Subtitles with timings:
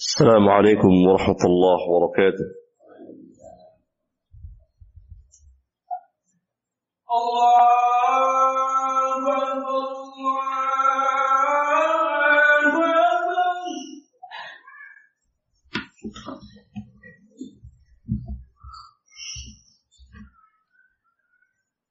[0.00, 2.44] السلام عليكم ورحمة الله وبركاته.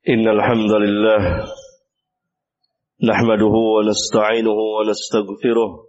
[0.09, 1.19] إن الحمد لله
[3.03, 5.88] نحمده ونستعينه ونستغفره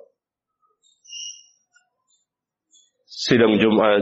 [3.21, 4.01] Sidang Jumat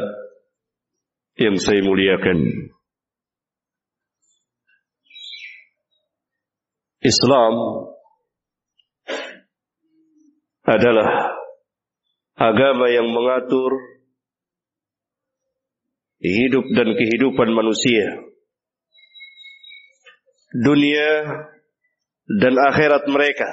[1.35, 2.39] yang saya muliakan.
[6.99, 7.53] Islam
[10.67, 11.35] adalah
[12.35, 13.71] agama yang mengatur
[16.19, 18.23] hidup dan kehidupan manusia.
[20.51, 21.09] Dunia
[22.27, 23.47] dan akhirat mereka.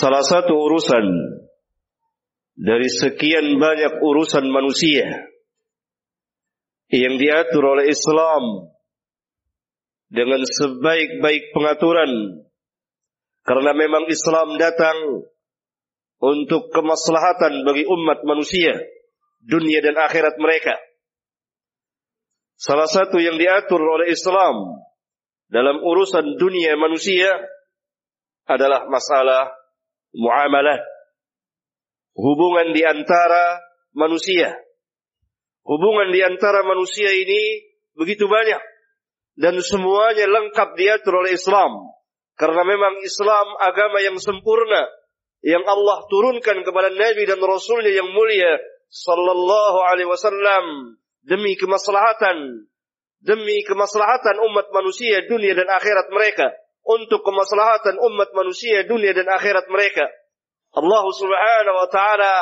[0.00, 1.04] Salah satu urusan
[2.56, 5.28] dari sekian banyak urusan manusia
[6.88, 8.72] yang diatur oleh Islam
[10.08, 12.42] dengan sebaik-baik pengaturan
[13.44, 14.96] karena memang Islam datang
[16.20, 18.80] untuk kemaslahatan bagi umat manusia
[19.44, 20.80] dunia dan akhirat mereka.
[22.56, 24.80] Salah satu yang diatur oleh Islam
[25.48, 27.32] dalam urusan dunia manusia
[28.44, 29.59] adalah masalah
[30.14, 30.80] muamalah,
[32.16, 33.58] hubungan di antara
[33.94, 34.54] manusia.
[35.66, 37.62] Hubungan di antara manusia ini
[37.94, 38.62] begitu banyak
[39.38, 41.94] dan semuanya lengkap diatur oleh Islam.
[42.34, 44.88] Karena memang Islam agama yang sempurna
[45.44, 52.68] yang Allah turunkan kepada Nabi dan Rasulnya yang mulia sallallahu alaihi wasallam demi kemaslahatan
[53.20, 56.48] demi kemaslahatan umat manusia dunia dan akhirat mereka
[56.84, 60.08] untuk kemaslahatan umat manusia dunia dan akhirat mereka.
[60.74, 62.34] Allah Subhanahu wa taala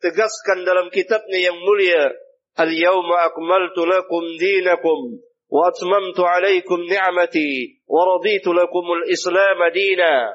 [0.00, 2.12] tegaskan dalam kitabnya yang mulia,
[2.56, 5.20] "Al-yawma akmaltu lakum dinakum
[5.52, 10.32] wa atmamtu 'alaikum ni'mati wa raditu lakumul Islam dina."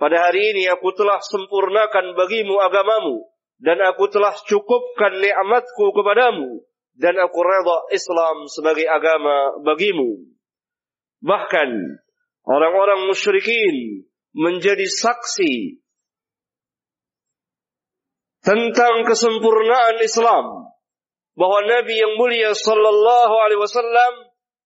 [0.00, 3.28] Pada hari ini aku telah sempurnakan bagimu agamamu
[3.60, 6.64] dan aku telah cukupkan nikmatku kepadamu
[6.96, 10.24] dan aku redha Islam sebagai agama bagimu.
[11.20, 11.68] Bahkan
[12.46, 14.06] orang-orang musyrikin
[14.36, 15.80] menjadi saksi
[18.44, 20.70] tentang kesempurnaan Islam.
[21.30, 24.12] Bahwa Nabi yang mulia sallallahu alaihi wasallam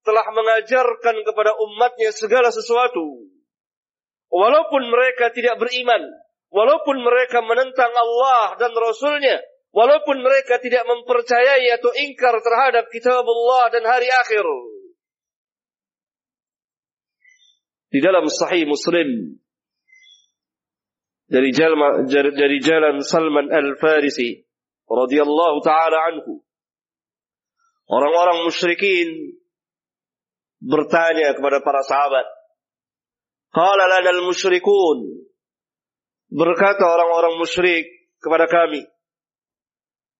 [0.03, 3.31] telah mengajarkan kepada umatnya segala sesuatu.
[4.27, 6.03] Walaupun mereka tidak beriman
[6.55, 9.43] walaupun mereka menentang Allah dan Rasulnya
[9.75, 14.47] walaupun mereka tidak mempercayai atau ingkar terhadap kitab Allah dan hari akhir
[17.95, 19.39] di dalam sahih Muslim
[21.31, 24.43] dari jalan dari jalan Salman Al-Farisi
[24.83, 26.43] radhiyallahu taala anhu
[27.87, 29.39] orang-orang musyrikin
[30.59, 32.27] bertanya kepada para sahabat
[33.55, 35.23] qala lana al-musyrikun
[36.35, 37.87] berkata orang-orang musyrik
[38.19, 38.83] kepada kami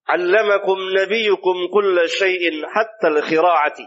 [0.07, 3.83] allamakum nabiyukum kulla syai'in hatta al-khira'ati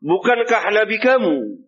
[0.00, 1.66] bukankah nabi kamu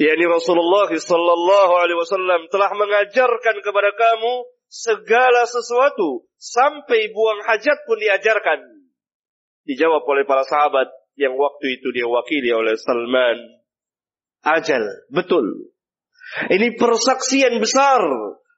[0.00, 8.00] yakni Rasulullah sallallahu alaihi wasallam telah mengajarkan kepada kamu segala sesuatu sampai buang hajat pun
[8.00, 8.60] diajarkan.
[9.68, 10.88] Dijawab oleh para sahabat
[11.20, 13.60] yang waktu itu dia wakili oleh Salman.
[14.40, 14.80] Ajal,
[15.12, 15.68] betul.
[16.48, 18.00] Ini persaksian besar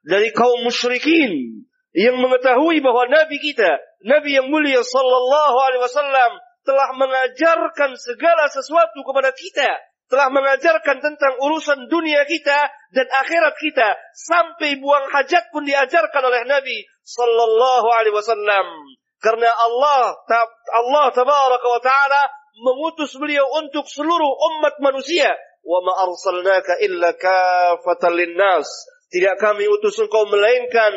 [0.07, 6.31] dari kaum musyrikin yang mengetahui bahwa Nabi kita, Nabi yang mulia sallallahu alaihi wasallam
[6.63, 9.67] telah mengajarkan segala sesuatu kepada kita
[10.13, 16.45] telah mengajarkan tentang urusan dunia kita dan akhirat kita sampai buang hajat pun diajarkan oleh
[16.45, 18.65] Nabi sallallahu alaihi wasallam.
[19.17, 20.13] Karena Allah
[20.69, 22.21] Allah tabaraka wa taala
[22.61, 25.33] mengutus beliau untuk seluruh umat manusia.
[25.65, 28.69] Wa ma arsalnaka illa kafatan linnas.
[29.09, 30.93] Tidak kami utus engkau melainkan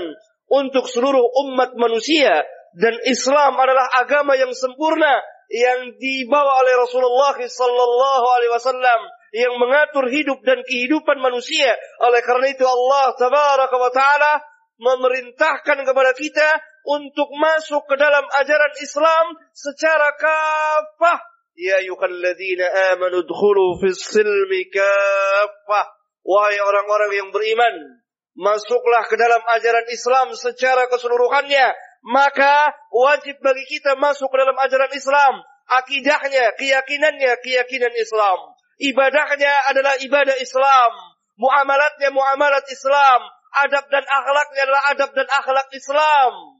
[0.52, 2.44] untuk seluruh umat manusia.
[2.76, 9.00] Dan Islam adalah agama yang sempurna yang dibawa oleh Rasulullah sallallahu alaihi wasallam
[9.34, 11.74] yang mengatur hidup dan kehidupan manusia.
[12.02, 14.32] Oleh karena itu Allah tabaraka wa taala
[14.76, 16.48] memerintahkan kepada kita
[16.86, 21.18] untuk masuk ke dalam ajaran Islam secara kafah.
[21.56, 25.86] Ya ayyuhalladzina amanu dkhulu fis silmi kafah.
[26.26, 28.02] Wahai orang-orang yang beriman,
[28.34, 31.66] masuklah ke dalam ajaran Islam secara keseluruhannya.
[32.06, 35.42] Maka wajib bagi kita masuk ke dalam ajaran Islam.
[35.66, 38.54] Akidahnya, keyakinannya, keyakinan Islam.
[38.78, 40.92] Ibadahnya adalah ibadah Islam.
[41.34, 43.20] Muamalatnya, muamalat Islam.
[43.66, 46.56] Adab dan akhlaknya adalah adab dan akhlak Islam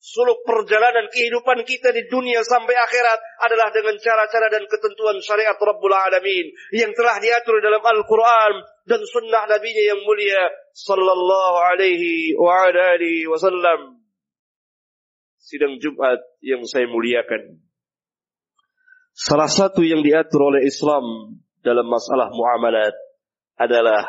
[0.00, 5.92] suluk perjalanan kehidupan kita di dunia sampai akhirat adalah dengan cara-cara dan ketentuan syariat Rabbul
[5.92, 13.99] Alamin yang telah diatur dalam Al-Quran dan sunnah Nabi-Nya yang mulia sallallahu alaihi wasallam.
[15.40, 17.64] Sidang Jumat yang saya muliakan.
[19.16, 22.92] Salah satu yang diatur oleh Islam dalam masalah muamalat
[23.56, 24.04] adalah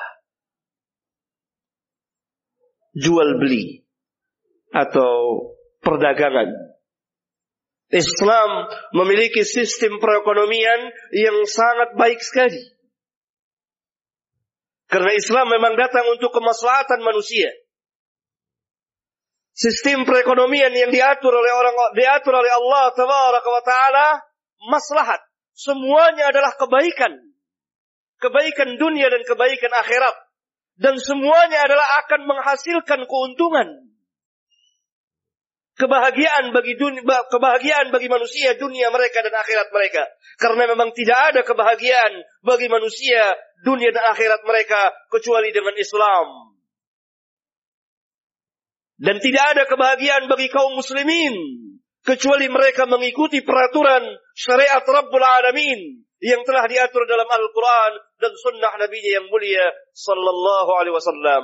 [2.96, 3.88] jual beli
[4.76, 6.52] atau perdagangan.
[7.92, 12.60] Islam memiliki sistem perekonomian yang sangat baik sekali.
[14.88, 17.52] Karena Islam memang datang untuk kemaslahatan manusia.
[19.52, 24.08] Sistem perekonomian yang diatur oleh orang diatur oleh Allah tabaraka wa taala
[24.72, 25.22] maslahat.
[25.52, 27.12] Semuanya adalah kebaikan.
[28.22, 30.16] Kebaikan dunia dan kebaikan akhirat.
[30.80, 33.92] Dan semuanya adalah akan menghasilkan keuntungan
[35.82, 40.04] kebahagiaan bagi dunia, kebahagiaan bagi manusia dunia mereka dan akhirat mereka.
[40.38, 42.14] Karena memang tidak ada kebahagiaan
[42.46, 43.34] bagi manusia
[43.66, 46.51] dunia dan akhirat mereka kecuali dengan Islam.
[49.02, 51.34] Dan tidak ada kebahagiaan bagi kaum muslimin
[52.06, 54.06] kecuali mereka mengikuti peraturan
[54.38, 60.94] syariat Rabbul Alamin yang telah diatur dalam Al-Quran dan sunnah Nabi yang mulia sallallahu alaihi
[60.94, 61.44] wasallam.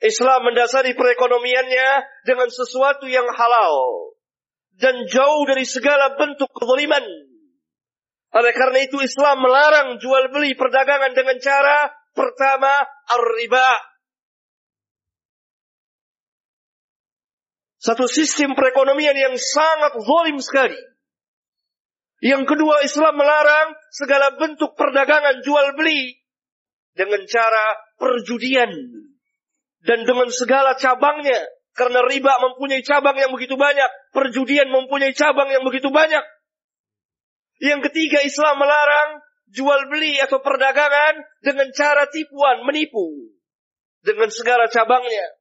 [0.00, 1.88] Islam mendasari perekonomiannya
[2.26, 4.10] dengan sesuatu yang halal
[4.80, 7.04] dan jauh dari segala bentuk kezaliman.
[8.30, 12.72] Oleh karena itu Islam melarang jual beli perdagangan dengan cara pertama
[13.12, 13.89] ar-riba.
[17.80, 20.76] Satu sistem perekonomian yang sangat zalim sekali.
[22.20, 26.20] Yang kedua Islam melarang segala bentuk perdagangan jual beli
[26.92, 28.68] dengan cara perjudian
[29.80, 31.40] dan dengan segala cabangnya.
[31.72, 33.88] Karena riba mempunyai cabang yang begitu banyak.
[34.12, 36.20] Perjudian mempunyai cabang yang begitu banyak.
[37.64, 43.32] Yang ketiga Islam melarang jual beli atau perdagangan dengan cara tipuan, menipu.
[44.04, 45.40] Dengan segala cabangnya.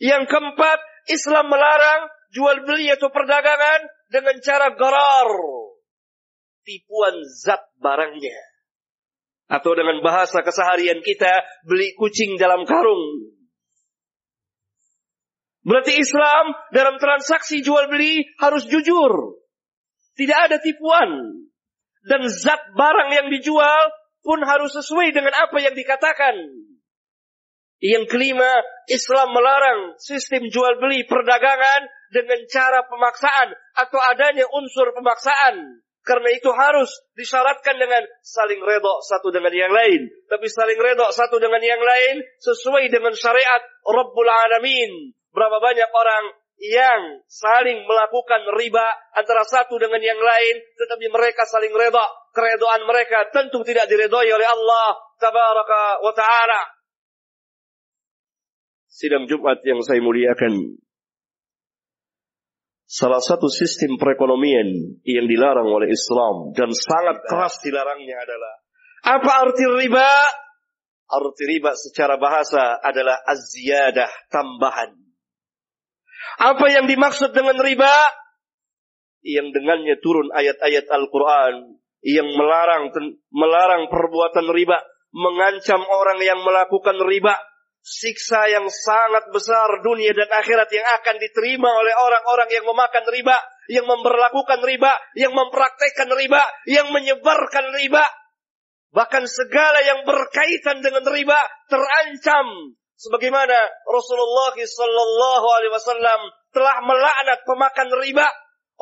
[0.00, 0.78] Yang keempat,
[1.08, 5.30] Islam melarang jual beli atau perdagangan dengan cara garar.
[6.64, 8.36] Tipuan zat barangnya.
[9.48, 11.32] Atau dengan bahasa keseharian kita,
[11.64, 13.32] beli kucing dalam karung.
[15.64, 19.40] Berarti Islam dalam transaksi jual beli harus jujur.
[20.16, 21.44] Tidak ada tipuan.
[22.04, 26.36] Dan zat barang yang dijual pun harus sesuai dengan apa yang dikatakan.
[27.78, 28.50] Yang kelima,
[28.90, 35.84] Islam melarang sistem jual beli perdagangan dengan cara pemaksaan atau adanya unsur pemaksaan.
[36.02, 40.08] Karena itu harus disyaratkan dengan saling redok satu dengan yang lain.
[40.24, 45.12] Tapi saling redok satu dengan yang lain sesuai dengan syariat Rabbul Alamin.
[45.36, 46.24] Berapa banyak orang
[46.58, 52.06] yang saling melakukan riba antara satu dengan yang lain, tetapi mereka saling redha.
[52.32, 56.77] Keredoan mereka tentu tidak diredoi oleh Allah Tabaraka wa Ta'ala.
[58.88, 60.80] Sidang Jumat yang saya muliakan.
[62.88, 68.54] Salah satu sistem perekonomian yang dilarang oleh Islam dan sangat keras dilarangnya adalah
[69.04, 70.08] apa arti riba?
[71.08, 74.96] Arti riba secara bahasa adalah az-ziyadah, tambahan.
[76.40, 77.92] Apa yang dimaksud dengan riba?
[79.20, 82.88] Yang dengannya turun ayat-ayat Al-Quran yang melarang
[83.28, 84.80] melarang perbuatan riba,
[85.12, 87.34] mengancam orang yang melakukan riba,
[87.88, 93.36] siksa yang sangat besar dunia dan akhirat yang akan diterima oleh orang-orang yang memakan riba,
[93.72, 98.04] yang memperlakukan riba, yang mempraktekkan riba, yang menyebarkan riba.
[98.92, 101.40] Bahkan segala yang berkaitan dengan riba
[101.72, 102.76] terancam.
[102.98, 103.56] Sebagaimana
[103.88, 106.20] Rasulullah sallallahu alaihi wasallam
[106.52, 108.26] telah melaknat pemakan riba,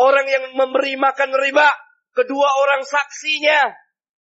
[0.00, 1.68] orang yang memberi makan riba,
[2.16, 3.70] kedua orang saksinya,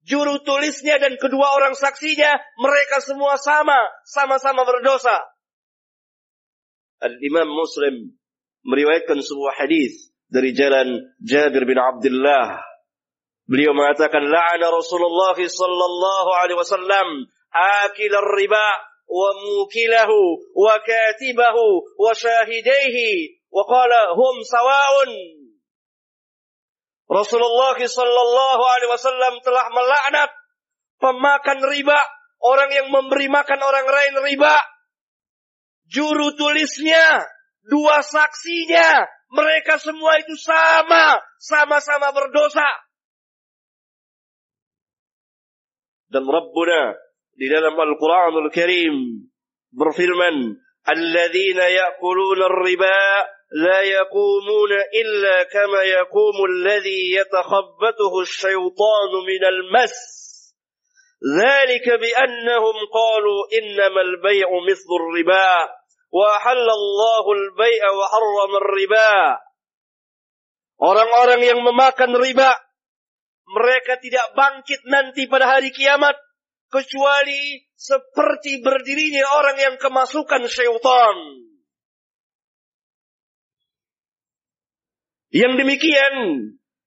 [0.07, 5.19] juru tulisnya dan kedua orang saksinya, mereka semua sama, sama-sama berdosa.
[7.03, 8.15] Al-Imam Muslim
[8.65, 12.63] meriwayatkan sebuah hadis dari jalan Jabir bin Abdullah
[13.47, 18.69] Beliau mengatakan la'ana Rasulullah sallallahu alaihi wasallam akil riba
[19.07, 25.11] wa mukilahu wa katibahu wa syahidaihi wa qala hum sawa'un.
[27.07, 30.31] Rasulullah sallallahu alaihi wasallam telah melaknat
[30.99, 31.99] pemakan riba,
[32.43, 34.57] orang yang memberi makan orang lain riba.
[35.87, 37.23] Juru tulisnya,
[37.63, 42.67] dua saksinya, mereka semua itu sama, sama-sama berdosa.
[46.11, 46.95] Dan Rabbuna
[47.39, 49.27] di dalam Al-Quranul Karim
[49.71, 50.59] berfirman,
[50.91, 52.99] "Alladzina ya'kuluna riba
[53.51, 59.95] la yaqumuna illa kama yaqumu alladhi yatakhabbathu asy-syaitanu minal mas."
[61.17, 65.53] ذلك بأنهم قالوا إنما البيع مثل الربا
[66.13, 69.17] وحل الله البيع وحرم الربا
[70.77, 72.53] Orang-orang yang memakan riba
[73.49, 76.13] mereka tidak bangkit nanti pada hari kiamat
[76.69, 81.46] kecuali seperti berdirinya orang yang kemasukan syaitan.
[85.35, 86.15] Yang demikian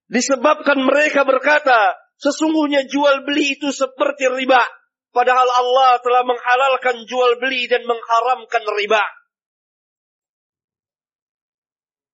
[0.08, 4.62] disebabkan mereka berkata, sesungguhnya jual beli itu seperti riba.
[5.10, 9.02] Padahal Allah telah menghalalkan jual beli dan mengharamkan riba.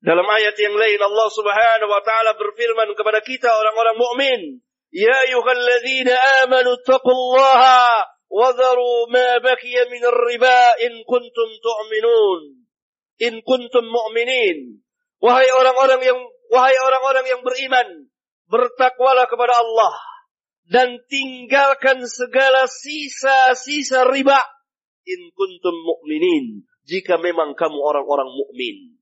[0.06, 4.40] Dalam ayat yang lain Allah Subhanahu wa taala berfirman kepada kita orang-orang mukmin,
[4.94, 12.42] "Ya ayyuhalladzina amanu taqullaha wa dharu ma baqiya min riba in kuntum tu'minun."
[13.18, 14.85] In kuntum mu'minin.
[15.24, 16.20] Wahai orang-orang yang
[16.52, 17.88] wahai orang-orang yang beriman,
[18.52, 19.94] bertakwalah kepada Allah
[20.66, 24.42] dan tinggalkan segala sisa-sisa riba
[25.06, 28.98] in kuntum mu'minin jika memang kamu orang-orang mukmin.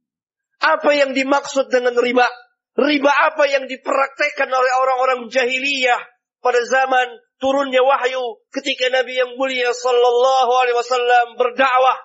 [0.63, 2.27] Apa yang dimaksud dengan riba?
[2.73, 5.99] Riba apa yang dipraktekkan oleh orang-orang jahiliyah
[6.41, 11.99] pada zaman turunnya wahyu ketika Nabi yang mulia sallallahu alaihi wasallam berdakwah.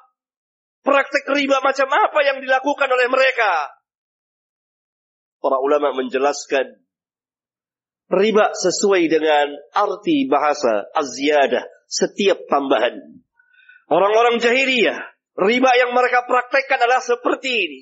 [0.82, 3.77] Praktek riba macam apa yang dilakukan oleh mereka?
[5.38, 6.82] Para ulama menjelaskan
[8.08, 13.22] riba sesuai dengan arti bahasa az-ziyadah, setiap tambahan.
[13.88, 14.98] Orang-orang jahiliyah,
[15.38, 17.80] riba yang mereka praktekkan adalah seperti ini.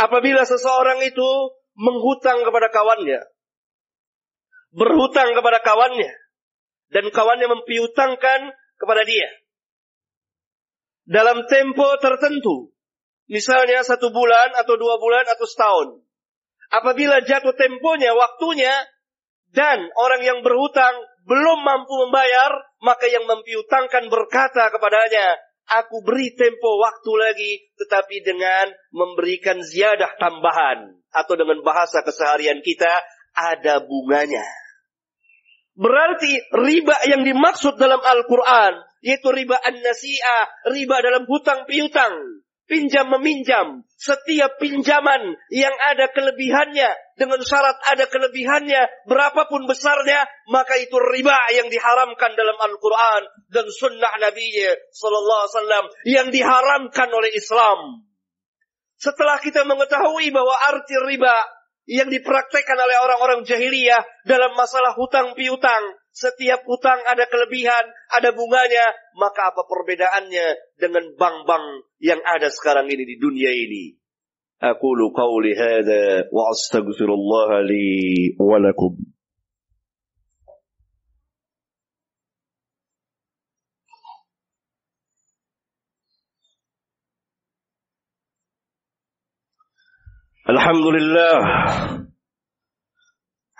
[0.00, 1.28] Apabila seseorang itu
[1.76, 3.20] menghutang kepada kawannya,
[4.72, 6.12] berhutang kepada kawannya,
[6.90, 8.40] dan kawannya mempiutangkan
[8.78, 9.28] kepada dia.
[11.10, 12.70] Dalam tempo tertentu,
[13.26, 15.88] misalnya satu bulan atau dua bulan atau setahun.
[16.70, 18.70] Apabila jatuh temponya, waktunya,
[19.50, 20.94] dan orang yang berhutang
[21.26, 25.34] belum mampu membayar, maka yang mempiutangkan berkata kepadanya,
[25.66, 30.94] aku beri tempo waktu lagi, tetapi dengan memberikan ziyadah tambahan.
[31.10, 33.02] Atau dengan bahasa keseharian kita,
[33.34, 34.46] ada bunganya.
[35.74, 42.14] Berarti riba yang dimaksud dalam Al-Quran, yaitu riba an-nasi'ah, riba dalam hutang piutang
[42.70, 46.86] pinjam meminjam, setiap pinjaman yang ada kelebihannya
[47.18, 54.14] dengan syarat ada kelebihannya berapapun besarnya maka itu riba yang diharamkan dalam Al-Qur'an dan sunnah
[54.22, 54.54] Nabi
[54.94, 58.06] sallallahu alaihi wasallam yang diharamkan oleh Islam.
[58.96, 61.34] Setelah kita mengetahui bahwa arti riba
[61.90, 68.92] yang dipraktekkan oleh orang-orang jahiliyah dalam masalah hutang piutang, setiap hutang ada kelebihan, ada bunganya,
[69.16, 73.94] maka apa perbedaannya dengan bank-bank yang ada sekarang ini di dunia ini?
[75.56, 76.52] Hadha wa
[77.64, 78.92] li lakum.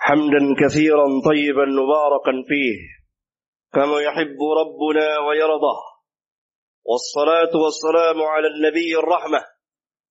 [0.06, 2.78] حمدا كثيرا طيبا مباركا فيه
[3.74, 5.76] كما يحب ربنا ويرضى
[6.84, 9.40] والصلاة والسلام على النبي الرحمة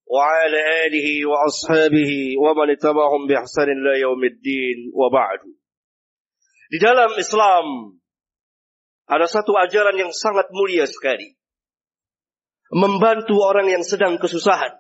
[0.06, 2.12] وعلى آله وأصحابه
[2.44, 5.40] ومن اتبعهم بإحسان إلى يوم الدين وبعد
[6.66, 7.96] Di dalam Islam
[9.06, 11.38] ada satu ajaran yang sangat mulia sekali.
[12.74, 14.74] Membantu orang yang sedang kesusahan.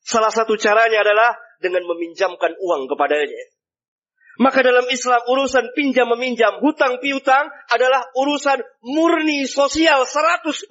[0.00, 3.44] Salah satu caranya adalah dengan meminjamkan uang kepadanya.
[4.37, 10.69] Maka dalam Islam urusan pinjam meminjam, hutang piutang adalah urusan murni sosial 100%.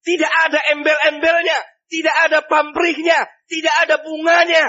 [0.00, 4.66] Tidak ada embel-embelnya, tidak ada pamrihnya, tidak ada bunganya.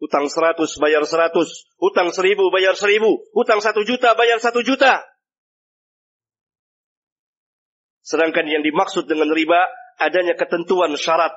[0.00, 1.30] Hutang 100 bayar 100,
[1.78, 3.02] hutang 1000 bayar 1000,
[3.34, 5.04] hutang 1 juta bayar 1 juta.
[8.04, 9.64] Sedangkan yang dimaksud dengan riba
[9.96, 11.32] adanya ketentuan syarat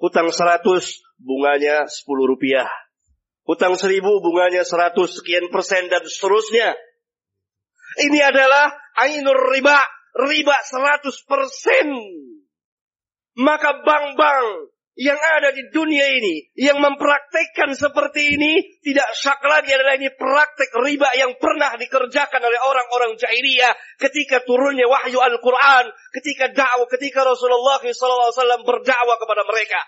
[0.00, 0.64] Hutang 100,
[1.20, 2.68] bunganya 10 rupiah.
[3.44, 6.76] Hutang seribu bunganya seratus sekian persen dan seterusnya.
[7.98, 9.80] Ini adalah ainur riba.
[10.10, 11.94] Riba seratus persen.
[13.38, 19.96] Maka bank-bank yang ada di dunia ini yang mempraktekkan seperti ini tidak syak lagi adalah
[19.96, 25.88] ini praktek riba yang pernah dikerjakan oleh orang-orang jahiliyah ketika turunnya wahyu Al-Quran,
[26.20, 29.80] ketika dakwah, ketika Rasulullah SAW berdakwah kepada mereka.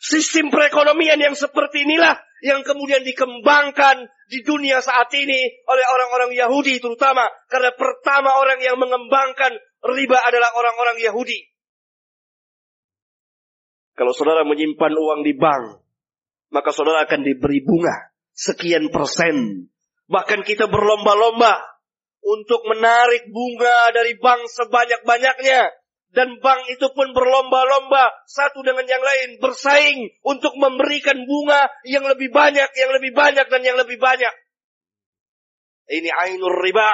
[0.00, 6.80] Sistem perekonomian yang seperti inilah yang kemudian dikembangkan di dunia saat ini oleh orang-orang Yahudi
[6.80, 11.36] terutama karena pertama orang yang mengembangkan riba adalah orang-orang Yahudi.
[13.92, 15.84] Kalau saudara menyimpan uang di bank,
[16.48, 19.68] maka saudara akan diberi bunga sekian persen.
[20.08, 21.60] Bahkan kita berlomba-lomba
[22.24, 25.79] untuk menarik bunga dari bank sebanyak-banyaknya
[26.10, 32.34] dan bank itu pun berlomba-lomba satu dengan yang lain bersaing untuk memberikan bunga yang lebih
[32.34, 34.34] banyak, yang lebih banyak dan yang lebih banyak.
[35.90, 36.90] Ini ainur riba,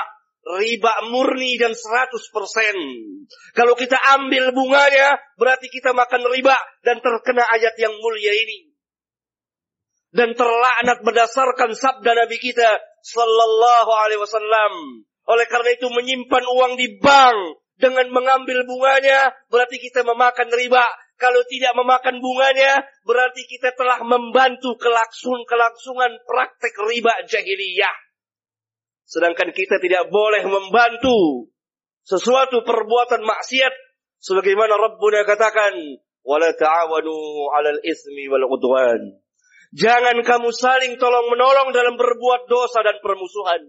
[0.60, 3.56] riba murni dan 100%.
[3.56, 8.68] Kalau kita ambil bunganya, berarti kita makan riba dan terkena ayat yang mulia ini.
[10.12, 14.72] Dan terlaknat berdasarkan sabda Nabi kita sallallahu alaihi wasallam.
[15.28, 20.84] Oleh karena itu menyimpan uang di bank dengan mengambil bunganya berarti kita memakan riba.
[21.16, 27.96] Kalau tidak memakan bunganya berarti kita telah membantu kelaksun kelaksungan praktek riba jahiliyah.
[29.08, 31.48] Sedangkan kita tidak boleh membantu
[32.04, 33.72] sesuatu perbuatan maksiat
[34.20, 35.72] sebagaimana Rabbuna katakan
[36.26, 37.16] ta'awanu
[37.54, 39.16] 'alal ismi wal udwan.
[39.72, 43.62] Jangan kamu saling tolong menolong dalam berbuat dosa dan permusuhan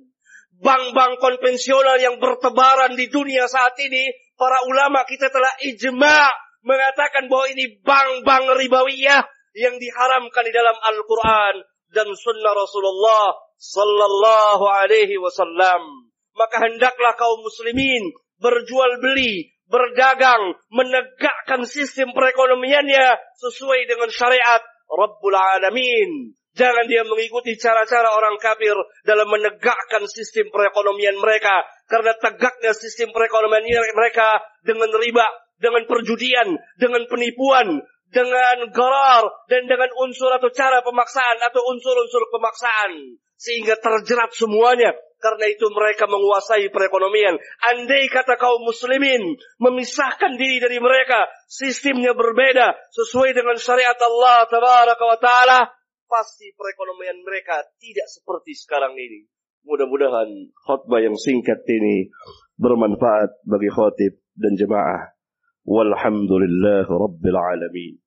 [0.57, 6.29] bank-bank konvensional yang bertebaran di dunia saat ini, para ulama kita telah ijma
[6.65, 9.23] mengatakan bahwa ini bank-bank ribawiyah
[9.57, 11.55] yang diharamkan di dalam Al-Quran
[11.93, 15.81] dan sunnah Rasulullah sallallahu alaihi wasallam.
[16.37, 26.36] Maka hendaklah kaum muslimin berjual beli, berdagang, menegakkan sistem perekonomiannya sesuai dengan syariat Rabbul Alamin.
[26.57, 28.73] Jangan dia mengikuti cara-cara orang kafir
[29.05, 31.61] dalam menegakkan sistem perekonomian mereka.
[31.85, 35.27] Karena tegaknya sistem perekonomian mereka dengan riba,
[35.61, 37.77] dengan perjudian, dengan penipuan,
[38.09, 43.21] dengan garar, dan dengan unsur atau cara pemaksaan atau unsur-unsur pemaksaan.
[43.37, 44.97] Sehingga terjerat semuanya.
[45.17, 47.41] Karena itu mereka menguasai perekonomian.
[47.73, 55.03] Andai kata kaum muslimin memisahkan diri dari mereka, sistemnya berbeda sesuai dengan syariat Allah tabaraka
[55.09, 55.59] wa taala,
[56.07, 59.27] pasti perekonomian mereka tidak seperti sekarang ini.
[59.67, 62.07] Mudah-mudahan khutbah yang singkat ini
[62.55, 65.11] bermanfaat bagi khotib dan jemaah.
[65.67, 67.99] Walhamdulillah Rabbil Alamin.